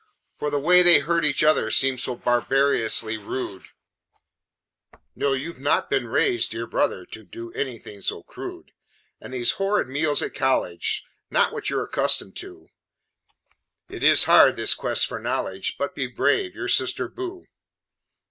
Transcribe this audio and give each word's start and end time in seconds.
"For 0.39 0.49
the 0.49 0.57
way 0.57 0.81
they 0.81 0.97
hurt 0.97 1.23
each 1.23 1.43
other 1.43 1.69
Seems 1.69 2.01
so 2.01 2.15
barbarously 2.15 3.19
rude 3.19 3.65
No, 5.15 5.33
you've 5.33 5.59
not 5.59 5.91
been 5.91 6.07
raised, 6.07 6.49
dear 6.49 6.65
brother, 6.65 7.05
To 7.05 7.23
do 7.23 7.51
anything 7.51 8.01
so 8.01 8.23
crude. 8.23 8.71
"And 9.19 9.31
those 9.31 9.51
horrid 9.61 9.87
meals 9.89 10.23
at 10.23 10.33
college 10.33 11.03
Not 11.29 11.53
what 11.53 11.69
you're 11.69 11.83
accustomed 11.83 12.35
to. 12.37 12.69
It 13.89 14.01
is 14.01 14.23
hard, 14.23 14.55
this 14.55 14.73
quest 14.73 15.05
for 15.05 15.19
knowledge, 15.19 15.77
But 15.77 15.93
be 15.93 16.07
brave. 16.07 16.55
"Your 16.55 16.67
sister, 16.67 17.07
Boo." 17.07 17.45